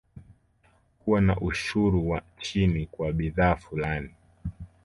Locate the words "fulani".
3.55-4.09